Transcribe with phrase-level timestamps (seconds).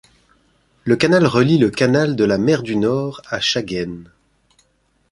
[0.83, 4.05] Le canal relie le canal de la Mer du Nord à Schagen.